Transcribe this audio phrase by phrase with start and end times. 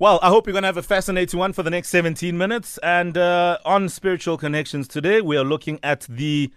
[0.00, 2.78] Well, I hope you're going to have a fascinating one for the next 17 minutes.
[2.84, 6.52] And uh, on Spiritual Connections today, we are looking at the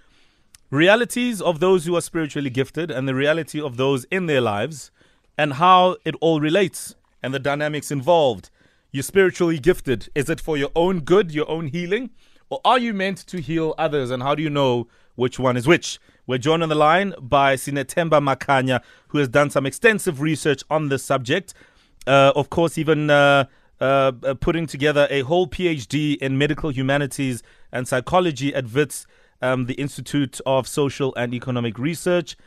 [0.69, 4.91] realities of those who are spiritually gifted and the reality of those in their lives
[5.39, 6.93] and how it all relates
[7.23, 8.51] and the dynamics involved.
[8.91, 10.10] You're spiritually gifted.
[10.14, 12.12] Is it for your own good, your own healing?
[12.52, 14.12] Or are you meant to heal others?
[14.12, 16.00] And how do you know which one is which?
[16.28, 20.89] We're joined on the line by Sinethemba Makanya, who has done some extensive research on
[20.89, 21.55] this subject
[22.07, 23.45] of course, even uh,
[23.81, 29.07] uh, uh, putting together a whole PhD in medical humanities and psychology at WITS,
[29.41, 32.38] um, the Institute of Social and Economic Research.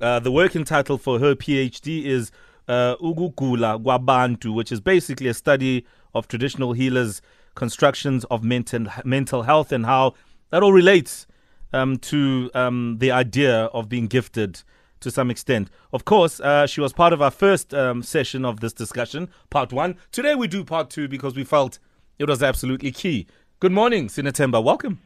[0.00, 2.30] Uh, the working title for her PhD is
[2.68, 5.84] uh, Ukugula Kwabantu, which is basically a study
[6.14, 7.20] of traditional healers'
[7.56, 10.14] constructions of mental, mental health and how
[10.50, 11.26] that all relates
[11.72, 14.62] um, to um, the idea of being gifted
[15.06, 15.70] to some extent.
[15.92, 19.72] Of course, uh, she was part of our first um, session of this discussion, part
[19.72, 19.96] one.
[20.10, 21.78] Today we do part two because we felt
[22.18, 23.28] it was absolutely key.
[23.60, 24.62] Good morning, Sinethemba.
[24.62, 24.98] Welcome.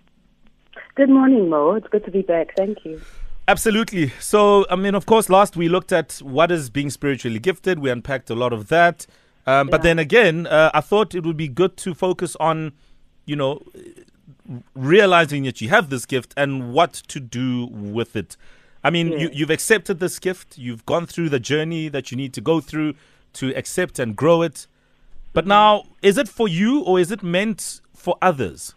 [0.95, 1.75] Good morning, Mo.
[1.75, 2.57] It's good to be back.
[2.57, 2.99] Thank you.
[3.47, 4.09] Absolutely.
[4.21, 7.79] So, I mean, of course, last we looked at what is being spiritually gifted.
[7.79, 9.07] We unpacked a lot of that.
[9.47, 9.71] Um, yeah.
[9.71, 12.73] But then again, uh, I thought it would be good to focus on,
[13.27, 13.63] you know,
[14.75, 18.39] realizing that you have this gift and what to do with it.
[18.83, 20.57] I mean, you, you've accepted this gift.
[20.57, 22.95] You've gone through the journey that you need to go through
[23.35, 24.67] to accept and grow it.
[25.33, 25.49] But mm-hmm.
[25.51, 28.75] now, is it for you or is it meant for others?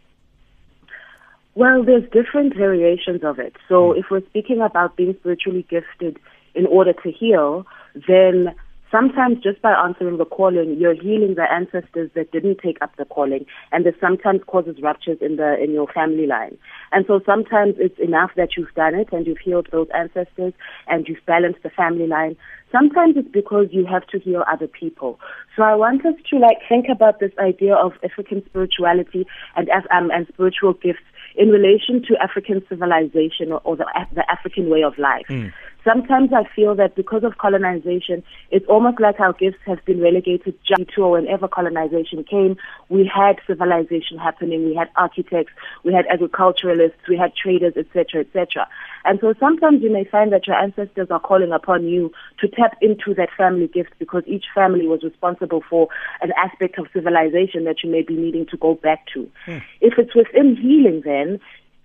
[1.55, 3.55] Well, there's different variations of it.
[3.69, 3.99] So, mm.
[3.99, 6.19] if we're speaking about being spiritually gifted
[6.55, 7.65] in order to heal,
[8.07, 8.55] then
[8.93, 13.05] sometimes just by answering the calling, you're healing the ancestors that didn't take up the
[13.05, 16.57] calling, and this sometimes causes ruptures in the in your family line.
[16.91, 20.53] And so sometimes it's enough that you've done it and you've healed those ancestors
[20.87, 22.37] and you've balanced the family line.
[22.71, 25.19] Sometimes it's because you have to heal other people.
[25.55, 30.11] So I want us to like think about this idea of African spirituality and um,
[30.11, 31.05] and spiritual gifts
[31.35, 35.25] in relation to African civilization or, or the, the African way of life.
[35.29, 35.51] Mm.
[35.83, 40.55] Sometimes I feel that because of colonization, it's almost like our gifts have been relegated
[40.95, 42.55] to whenever colonization came,
[42.89, 45.51] we had civilization happening, we had architects,
[45.83, 48.67] we had agriculturalists, we had traders, etc., etc.
[49.05, 52.77] And so sometimes you may find that your ancestors are calling upon you to tap
[52.81, 55.89] into that family gift because each family was responsible for
[56.21, 59.29] an aspect of civilization that you may be needing to go back to.
[59.45, 59.57] Hmm.
[59.81, 61.39] If it's within healing, then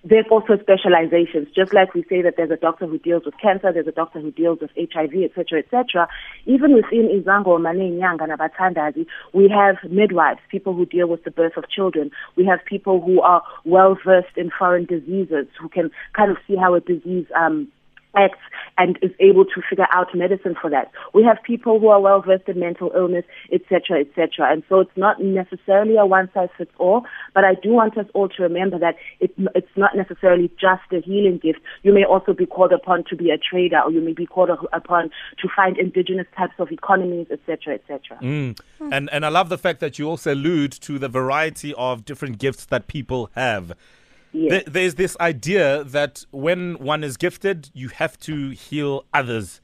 [0.05, 1.49] there's also specializations.
[1.55, 4.21] Just like we say that there's a doctor who deals with cancer, there's a doctor
[4.21, 6.09] who deals with HIV, etc., etc.
[6.47, 11.57] Even within Izango, Mane, Nyanga, Nabatandazi, we have midwives, people who deal with the birth
[11.57, 12.11] of children.
[12.37, 16.55] We have people who are well versed in foreign diseases, who can kind of see
[16.55, 17.69] how a disease um,
[18.17, 18.39] acts
[18.77, 20.91] and is able to figure out medicine for that.
[21.13, 24.51] We have people who are well versed in mental illness, etc., etc.
[24.51, 27.05] And so it's not necessarily a one size fits all,
[27.35, 31.01] but I do want us all to remember that it, it's not necessarily just a
[31.01, 31.61] healing gift.
[31.83, 34.51] You may also be called upon to be a trader, or you may be called
[34.73, 35.11] upon
[35.43, 38.19] to find indigenous types of economies, etc., etc.
[38.23, 38.59] Mm.
[38.93, 42.39] And and I love the fact that you also allude to the variety of different
[42.39, 43.73] gifts that people have.
[44.39, 44.65] Yes.
[44.67, 49.61] there's this idea that when one is gifted, you have to heal others.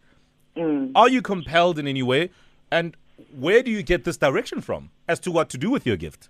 [0.56, 0.92] Mm.
[0.94, 2.30] Are you compelled in any way?
[2.70, 2.96] And
[3.32, 6.28] where do you get this direction from as to what to do with your gift?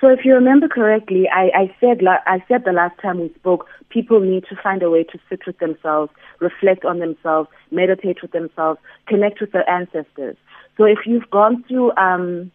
[0.00, 3.66] So, if you remember correctly, I, I said I said the last time we spoke,
[3.90, 8.32] people need to find a way to sit with themselves, reflect on themselves, meditate with
[8.32, 10.36] themselves, connect with their ancestors.
[10.78, 12.50] So, if you've gone through um,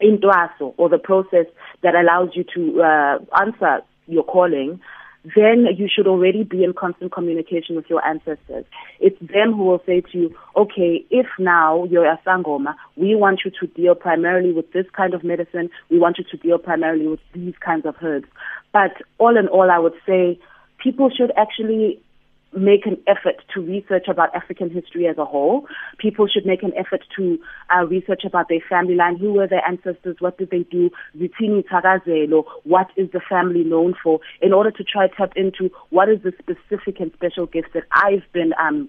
[0.00, 1.46] Intwaso or the process
[1.82, 4.80] that allows you to uh, answer your calling,
[5.36, 8.66] then you should already be in constant communication with your ancestors.
[9.00, 13.40] It's them who will say to you, okay, if now you're a Sangoma, we want
[13.44, 17.06] you to deal primarily with this kind of medicine, we want you to deal primarily
[17.06, 18.28] with these kinds of herbs.
[18.72, 20.38] But all in all, I would say
[20.82, 22.02] people should actually
[22.56, 25.66] make an effort to research about African history as a whole.
[25.98, 27.38] People should make an effort to
[27.74, 29.16] uh, research about their family line.
[29.16, 30.16] Who were their ancestors?
[30.20, 30.90] What did they do?
[31.16, 32.44] Zitini Tagazelo.
[32.64, 34.20] What is the family known for?
[34.40, 37.84] In order to try to tap into what is the specific and special gift that
[37.92, 38.88] I've been um,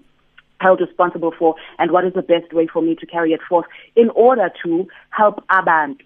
[0.60, 3.66] held responsible for and what is the best way for me to carry it forth
[3.94, 6.02] in order to help abantu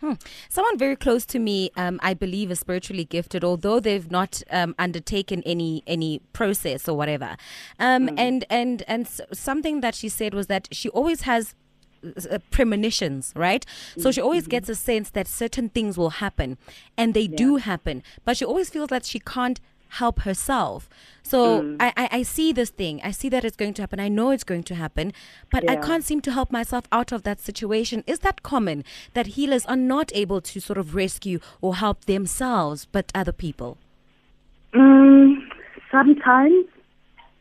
[0.00, 0.14] Hmm.
[0.48, 4.74] Someone very close to me, um, I believe, is spiritually gifted, although they've not um,
[4.78, 7.36] undertaken any any process or whatever.
[7.78, 8.14] Um, mm.
[8.18, 11.54] And and and something that she said was that she always has
[12.02, 13.66] uh, premonitions, right?
[13.98, 14.50] So she always mm-hmm.
[14.50, 16.56] gets a sense that certain things will happen,
[16.96, 17.36] and they yeah.
[17.36, 19.60] do happen, but she always feels that she can't
[19.90, 20.88] help herself.
[21.22, 23.00] So I, I, I see this thing.
[23.04, 24.00] I see that it's going to happen.
[24.00, 25.12] I know it's going to happen,
[25.50, 28.02] but I can't seem to help myself out of that situation.
[28.06, 28.84] Is that common
[29.14, 33.78] that healers are not able to sort of rescue or help themselves, but other people?
[34.74, 35.36] Mm,
[35.90, 36.66] sometimes,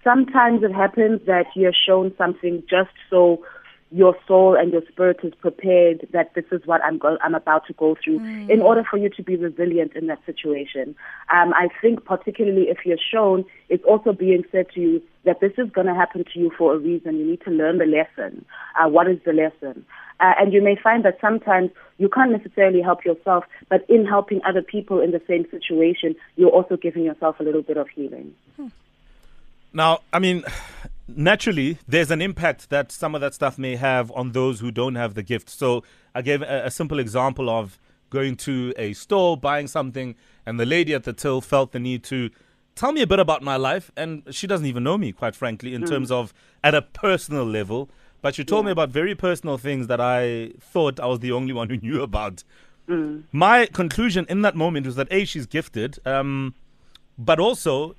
[0.03, 3.43] sometimes it happens that you're shown something just so
[3.91, 7.65] your soul and your spirit is prepared that this is what I'm go- I'm about
[7.67, 8.19] to go through
[8.49, 10.95] in order for you to be resilient in that situation.
[11.33, 15.53] Um, I think particularly if you're shown, it's also being said to you that this
[15.57, 17.17] is going to happen to you for a reason.
[17.17, 18.45] You need to learn the lesson.
[18.79, 19.85] Uh, what is the lesson?
[20.19, 24.41] Uh, and you may find that sometimes you can't necessarily help yourself, but in helping
[24.45, 28.35] other people in the same situation, you're also giving yourself a little bit of healing.
[29.73, 30.43] Now, I mean,
[31.15, 34.95] naturally, there's an impact that some of that stuff may have on those who don't
[34.95, 35.49] have the gift.
[35.49, 35.83] So,
[36.13, 37.79] I gave a, a simple example of
[38.09, 40.15] going to a store, buying something,
[40.45, 42.29] and the lady at the till felt the need to
[42.75, 43.91] tell me a bit about my life.
[43.95, 45.87] And she doesn't even know me, quite frankly, in hmm.
[45.87, 46.33] terms of
[46.63, 47.89] at a personal level.
[48.21, 48.73] But she told me hmm.
[48.73, 52.43] about very personal things that I thought I was the only one who knew about.
[52.87, 53.21] Hmm.
[53.31, 56.55] My conclusion in that moment was that A, she's gifted, um,
[57.17, 57.95] but also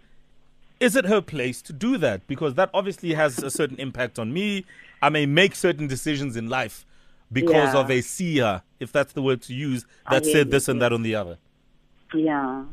[0.80, 2.26] is it her place to do that?
[2.26, 4.64] Because that obviously has a certain impact on me.
[5.02, 6.84] I may make certain decisions in life
[7.32, 7.80] because Yeah.
[7.80, 10.92] of a seer, if that's the word to use, that hear said this and that
[10.92, 11.38] on the other.
[12.14, 12.64] Yeah.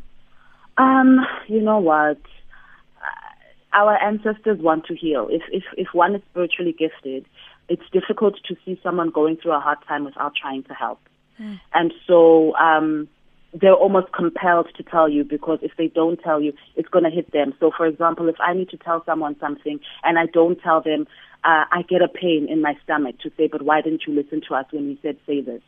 [0.78, 2.18] Um, you know what?
[3.02, 5.28] Uh, Our ancestors want to heal.
[5.30, 7.26] If if if one is spiritually gifted,
[7.70, 11.00] it's difficult to see someone going through a hard time without trying to help.
[11.74, 13.08] And so um
[13.54, 17.10] they're almost compelled to tell you because if they don't tell you, it's going to
[17.10, 17.54] hit them.
[17.60, 21.08] So, for example, if I need to tell someone something and I don't tell them,
[21.44, 24.42] uh, I get a pain in my stomach to say, but why didn't you listen
[24.50, 25.62] to us when we said say this?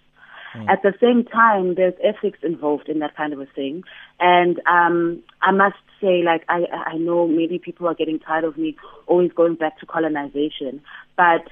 [0.67, 3.83] At the same time, there's ethics involved in that kind of a thing.
[4.19, 8.57] And um, I must say, like, I, I know maybe people are getting tired of
[8.57, 10.81] me always going back to colonization,
[11.15, 11.47] but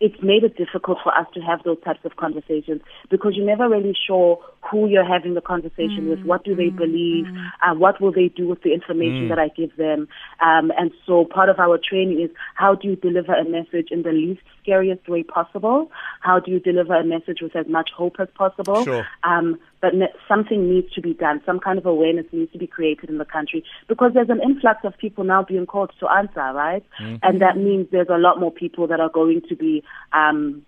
[0.00, 2.80] it's made it difficult for us to have those types of conversations
[3.10, 4.38] because you're never really sure
[4.70, 7.26] who you're having the conversation with, what do they believe,
[7.62, 10.08] uh, what will they do with the information that I give them.
[10.40, 14.02] Um, and so part of our training is how do you deliver a message in
[14.02, 15.90] the least scariest way possible?
[16.20, 18.84] How do you deliver a message with as much hope as possible?
[18.84, 19.06] Sure.
[19.24, 21.40] Um, but ne- something needs to be done.
[21.46, 24.80] Some kind of awareness needs to be created in the country because there's an influx
[24.84, 26.84] of people now being called to answer, right?
[27.22, 30.62] And that means there's a lot more people that are going to be um,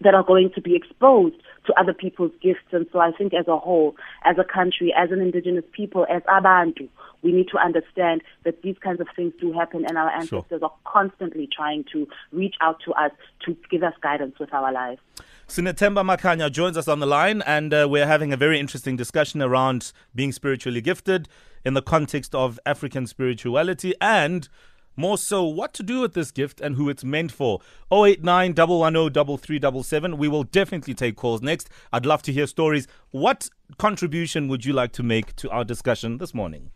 [0.00, 2.60] that are going to be exposed to other people's gifts.
[2.72, 6.22] And so I think as a whole, as a country, as an indigenous people, as
[6.28, 6.88] Abantu,
[7.22, 10.38] we need to understand that these kinds of things do happen and our Sure.
[10.38, 13.10] ancestors are constantly trying to reach out to us
[13.44, 15.00] to give us guidance with our lives.
[15.48, 19.40] Sinethemba Makanya joins us on the line, and uh, we're having a very interesting discussion
[19.42, 21.28] around being spiritually gifted
[21.64, 24.48] in the context of African spirituality and
[24.96, 27.60] more so what to do with this gift and who it's meant for.
[27.92, 30.16] 089 110 3377.
[30.16, 31.68] We will definitely take calls next.
[31.92, 32.88] I'd love to hear stories.
[33.10, 33.48] What
[33.78, 36.70] contribution would you like to make to our discussion this morning?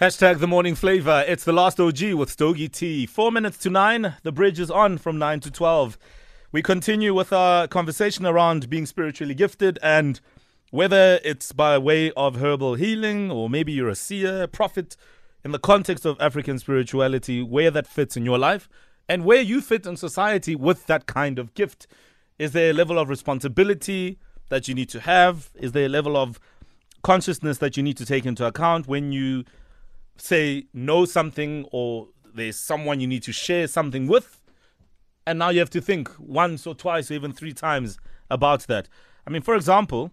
[0.00, 1.24] Hashtag the Morning Flava.
[1.30, 3.06] It's the last OG with Stogie T.
[3.06, 4.16] Four minutes to nine.
[4.24, 5.96] The bridge is on from nine to 12.
[6.50, 10.20] We continue with our conversation around being spiritually gifted and
[10.70, 14.96] whether it's by way of herbal healing or maybe you're a seer, prophet,
[15.44, 18.68] in the context of African spirituality, where that fits in your life
[19.08, 21.86] and where you fit in society with that kind of gift.
[22.38, 25.50] Is there a level of responsibility that you need to have?
[25.54, 26.40] Is there a level of
[27.02, 29.44] consciousness that you need to take into account when you
[30.16, 34.40] say know something or there's someone you need to share something with
[35.26, 37.98] and now you have to think once or twice or even three times
[38.30, 38.88] about that
[39.26, 40.10] i mean for example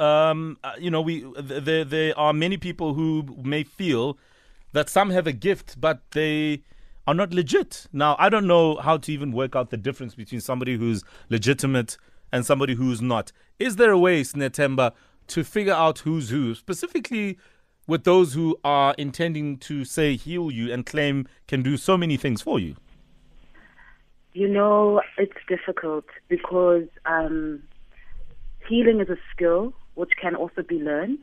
[0.00, 4.16] um uh, you know we there there are many people who may feel
[4.72, 6.62] that some have a gift but they
[7.06, 7.86] are not legit.
[7.92, 11.96] Now i don't know how to even work out the difference between somebody who's legitimate
[12.32, 13.32] and somebody who's not.
[13.58, 14.92] Is there a way snetemba
[15.28, 16.54] to figure out who's who?
[16.54, 17.38] Specifically
[17.86, 22.16] with those who are intending to say heal you and claim can do so many
[22.16, 22.76] things for you?
[24.34, 27.62] You know, it's difficult because um,
[28.68, 31.18] healing is a skill which can also be learned.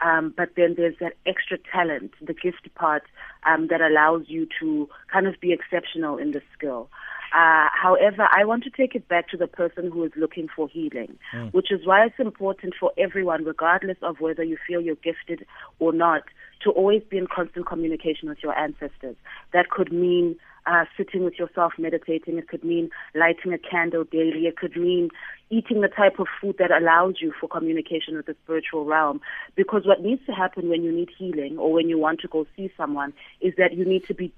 [0.00, 3.02] Um, but then there's that extra talent, the gift part,
[3.44, 6.88] um, that allows you to kind of be exceptional in the skill.
[7.34, 10.68] Uh, however, I want to take it back to the person who is looking for
[10.68, 11.18] healing,
[11.52, 15.46] which is why it's important for everyone, regardless of whether you feel you're gifted
[15.78, 16.24] or not,
[16.62, 19.16] to always be in constant communication with your ancestors.
[19.52, 22.38] That could mean uh, sitting with yourself meditating.
[22.38, 24.46] It could mean lighting a candle daily.
[24.46, 25.10] It could mean
[25.50, 29.20] eating the type of food that allows you for communication with the spiritual realm.
[29.54, 32.46] Because what needs to happen when you need healing or when you want to go
[32.56, 34.32] see someone is that you need to be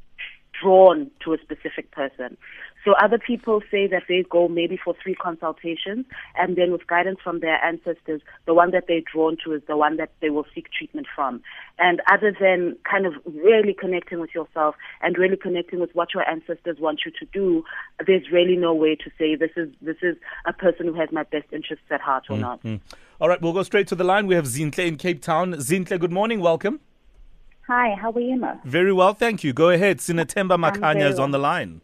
[0.64, 2.36] drawn to a specific person.
[2.84, 6.04] So other people say that they go maybe for three consultations
[6.36, 9.76] and then with guidance from their ancestors, the one that they're drawn to is the
[9.76, 11.40] one that they will seek treatment from.
[11.78, 16.28] And other than kind of really connecting with yourself and really connecting with what your
[16.28, 17.64] ancestors want you to do,
[18.06, 21.22] there's really no way to say this is this is a person who has my
[21.22, 22.72] best interests at heart or mm-hmm.
[22.72, 22.80] not.
[23.20, 24.26] All right, we'll go straight to the line.
[24.26, 25.54] We have Zintle in Cape Town.
[25.54, 26.40] Zintle, good morning.
[26.40, 26.80] Welcome.
[27.66, 28.60] Hi, how are you, Mo?
[28.64, 29.54] Very well, thank you.
[29.54, 29.98] Go ahead.
[29.98, 31.80] Sinethemba Makanya is on the line.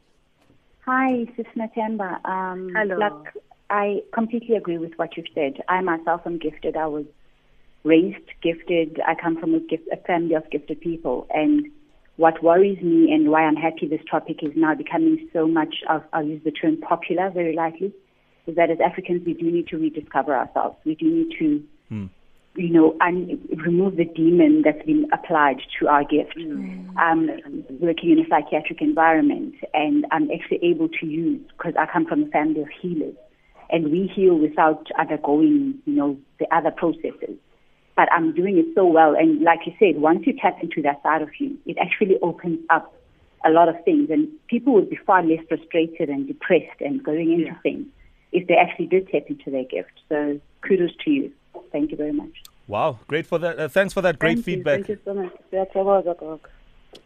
[0.85, 2.23] Hi, Sinethemba.
[2.27, 2.97] Um, Hello.
[2.97, 3.29] Look,
[3.71, 5.63] I completely agree with what you've said.
[5.69, 6.77] I myself am gifted.
[6.77, 7.07] I was
[7.85, 9.01] raised gifted.
[9.07, 11.27] I come from a, gift, a family of gifted people.
[11.31, 11.67] And
[12.17, 16.03] what worries me and why I'm happy this topic is now becoming so much of,
[16.13, 17.95] I'll use the term popular very lightly,
[18.47, 20.77] is that as Africans, we do need to rediscover ourselves.
[20.85, 22.07] We do need to hmm
[22.57, 26.37] you know, and remove the demon that's been applied to our gift.
[26.37, 26.97] Mm.
[26.97, 32.07] Um, working in a psychiatric environment, and I'm actually able to use because I come
[32.07, 33.15] from a family of healers,
[33.71, 37.37] and we heal without undergoing, you know, the other processes.
[37.97, 41.03] But I'm doing it so well, and like you said, once you tap into that
[41.03, 42.95] side of you, it actually opens up
[43.45, 47.33] a lot of things, and people would be far less frustrated and depressed and going
[47.33, 47.61] into yeah.
[47.63, 47.87] things
[48.33, 49.93] if they actually did tap into their gift.
[50.09, 51.33] So kudos to you.
[51.73, 52.43] Thank you very much.
[52.67, 53.59] Wow, great for that.
[53.59, 54.89] Uh, thanks for that great Thank feedback.
[54.89, 54.97] You.
[54.97, 56.43] Thank you so much.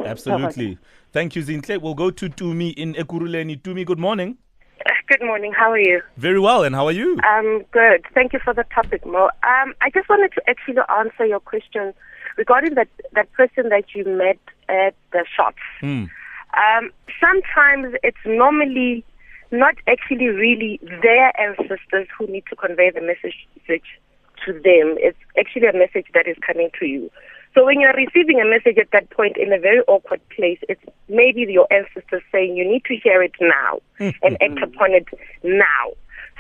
[0.01, 0.79] Absolutely.
[1.13, 1.81] Thank you, Zintle.
[1.81, 3.61] We'll go to Tumi in Ekurhuleni.
[3.61, 4.37] Tumi, good morning.
[5.09, 5.53] Good morning.
[5.53, 6.01] How are you?
[6.17, 6.65] Very well.
[6.65, 7.19] And how are you?
[7.29, 8.05] Um, good.
[8.15, 9.25] Thank you for the topic, Mo.
[9.43, 11.95] Um, I just wanted to actually answer your question
[12.37, 15.63] regarding that, that person that you met at the shops.
[15.83, 16.09] Mm.
[16.57, 19.05] Um, sometimes it's normally
[19.51, 23.37] not actually really their ancestors who need to convey the message
[24.45, 24.97] to them.
[24.99, 27.11] It's actually a message that is coming to you.
[27.55, 30.83] So when you're receiving a message at that point in a very awkward place, it's
[31.09, 35.07] maybe your ancestors saying you need to hear it now and act upon it
[35.45, 35.93] now.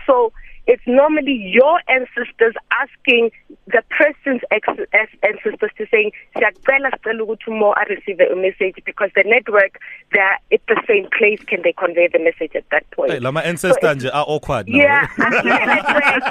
[0.06, 0.32] So
[0.66, 3.30] it's normally your ancestors asking
[3.66, 9.24] the person's ancestors to saying, siyacela sicela ukuthi more I receive a message because the
[9.26, 9.78] network,
[10.14, 13.10] they're at the same place, can they convey the message at that point?
[13.10, 14.78] Hey, lama ancestors so are awkward now.
[14.78, 16.24] Yeah, network.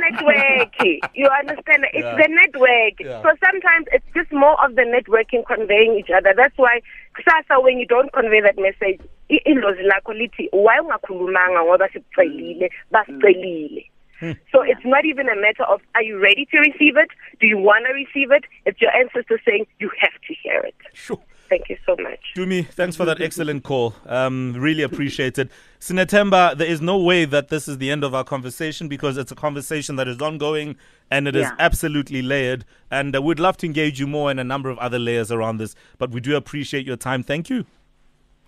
[0.00, 0.74] network.
[1.14, 1.84] You understand?
[1.92, 2.16] It's yeah.
[2.16, 3.00] the network.
[3.00, 3.22] Yeah.
[3.22, 6.32] So sometimes it's just more of the networking conveying each other.
[6.34, 6.80] That's why
[7.18, 9.00] kusasa when you don't convey that message,
[9.40, 13.90] ilozi lakho lithi why ungakhulumanga ngoba sikucelile basicelile
[14.20, 14.32] hmm.
[14.52, 17.58] so it's not even a matter of are you ready to receive it do you
[17.58, 21.20] want to receive it it's your ancestors saying you have to hear it sure
[21.52, 22.18] Thank you so much.
[22.34, 23.94] Tumi, thanks for that excellent call.
[24.06, 25.50] Um, really appreciate it.
[25.80, 29.32] Sinethemba, there is no way that this is the end of our conversation because it's
[29.32, 30.76] a conversation that is ongoing
[31.10, 31.42] and it yeah.
[31.42, 32.64] is absolutely layered.
[32.90, 35.58] And uh, we'd love to engage you more in a number of other layers around
[35.58, 35.74] this.
[35.98, 37.22] But we do appreciate your time.
[37.22, 37.66] Thank you.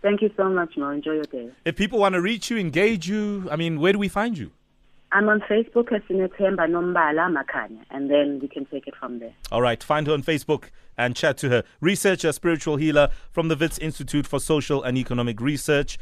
[0.00, 0.88] Thank you so much, Mo.
[0.88, 1.50] Enjoy your day.
[1.66, 4.50] If people want to reach you, engage you, I mean, where do we find you?
[5.14, 9.32] I'm on Facebook as Sinethemba Nombala Makanya, and then we can take it from there.
[9.52, 11.62] All right, find her on Facebook and chat to her.
[11.80, 15.98] Researcher, spiritual healer from the Wits Institute for Social and Economic Research.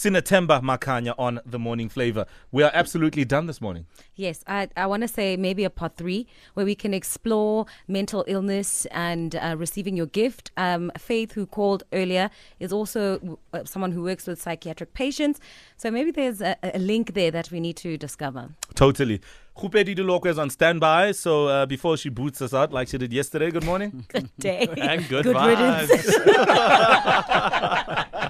[0.00, 2.26] Sinethemba Makanya on the Morning Flava.
[2.50, 3.84] We are absolutely done this morning.
[4.14, 8.24] Yes, I, I want to say maybe a part three where we can explore mental
[8.26, 10.52] illness and uh, receiving your gift.
[10.56, 12.30] Um, Faith, who called earlier,
[12.60, 15.38] is also uh, someone who works with psychiatric patients.
[15.76, 18.48] So maybe there's a, a link there that we need to discover.
[18.74, 19.20] Totally.
[19.54, 23.12] Kgopedi Lilokoe is on standby, so uh, before she boots us out like she did
[23.12, 24.06] yesterday, good morning.
[24.12, 24.66] Good day.
[24.78, 25.90] and good, good vibes.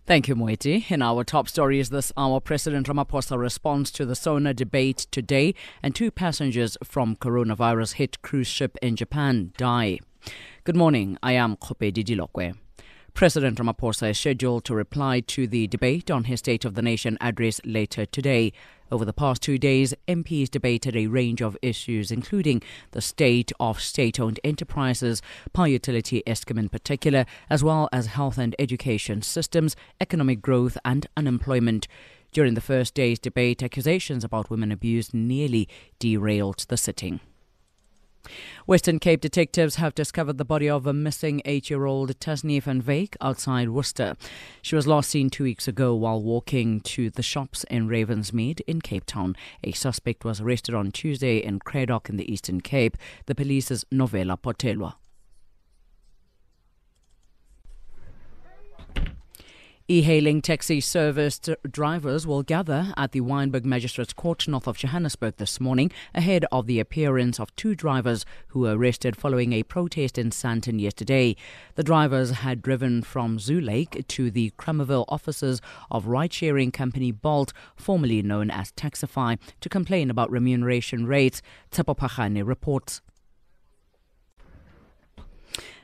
[0.05, 0.91] Thank you, Moiti.
[0.91, 5.95] In our top stories this hour, President Ramaphosa responds to the SONA debate today, and
[5.95, 9.99] two passengers from coronavirus hit cruise ship in Japan die.
[10.65, 11.17] Good morning.
[11.23, 12.53] I am Kgopedi Lilokoe.
[13.13, 17.15] President Ramaphosa is scheduled to reply to the debate on his State of the Nation
[17.21, 18.51] address later today.
[18.91, 23.79] Over the past two days, MPs debated a range of issues, including the state of
[23.79, 25.21] state owned enterprises,
[25.53, 31.05] power utility Eskom in particular, as well as health and education systems, economic growth, and
[31.15, 31.87] unemployment.
[32.31, 37.19] During the first day's debate, accusations about women abuse nearly derailed the sitting.
[38.65, 42.81] Western Cape detectives have discovered the body of a missing eight year old Tazne van
[42.81, 44.15] Wyk outside Worcester.
[44.61, 48.81] She was last seen two weeks ago while walking to the shops in Ravensmead in
[48.81, 49.35] Cape Town.
[49.63, 52.97] A suspect was arrested on Tuesday in Cradock in the Eastern Cape.
[53.25, 54.95] The police's Novela Potelwa.
[59.89, 65.59] E-hailing taxi service drivers will gather at the Wynberg Magistrates Court north of Johannesburg this
[65.59, 70.29] morning ahead of the appearance of two drivers who were arrested following a protest in
[70.29, 71.35] Sandton yesterday.
[71.75, 75.59] The drivers had driven from Zoo Lake to the Kramerville offices
[75.91, 81.41] of ride-sharing company Bolt, formerly known as Taxify, to complain about remuneration rates.
[81.71, 83.01] Tsepo Pachane reports.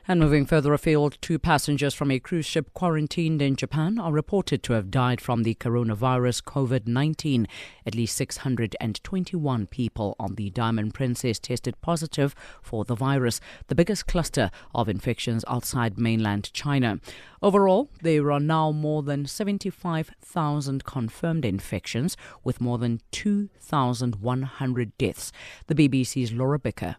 [0.08, 4.62] And moving further afield, two passengers from a cruise ship quarantined in Japan are reported
[4.62, 7.46] to have died from the coronavirus COVID 19.
[7.84, 14.06] At least 621 people on the Diamond Princess tested positive for the virus, the biggest
[14.06, 16.98] cluster of infections outside mainland China.
[17.42, 25.32] Overall, there are now more than 75,000 confirmed infections, with more than 2,100 deaths.
[25.66, 26.96] The BBC's Laura Bicker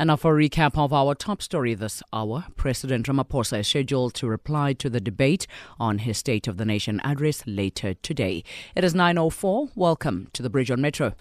[0.00, 4.14] and now for a recap of our top story this hour, President Ramaphosa is scheduled
[4.14, 5.46] to reply to the debate
[5.78, 8.42] on his State of the Nation address later today.
[8.74, 9.72] It is 9.04.
[9.74, 11.12] Welcome to the Bridge on Metro.